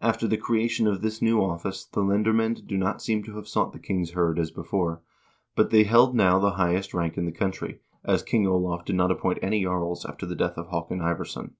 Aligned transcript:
After 0.00 0.26
the 0.26 0.38
creation 0.38 0.86
of 0.86 1.02
this 1.02 1.20
new 1.20 1.38
office 1.44 1.84
the 1.84 2.00
lendermcend 2.00 2.66
do 2.66 2.78
not 2.78 3.02
seem 3.02 3.22
to 3.24 3.36
have 3.36 3.46
sought 3.46 3.74
the 3.74 3.78
king's 3.78 4.10
kird 4.12 4.38
as 4.38 4.50
before, 4.50 5.02
but 5.54 5.68
they 5.68 5.84
held 5.84 6.14
now 6.14 6.38
the 6.38 6.52
highest 6.52 6.94
rank 6.94 7.18
in 7.18 7.26
the 7.26 7.30
country, 7.30 7.82
as 8.04 8.22
King 8.22 8.46
Olav 8.46 8.86
did 8.86 8.96
not 8.96 9.10
appoint 9.10 9.40
any 9.42 9.62
jarls 9.62 10.06
after 10.06 10.24
the 10.24 10.34
death 10.34 10.56
of 10.56 10.68
Haakon 10.68 11.00
Ivarsson. 11.02 11.56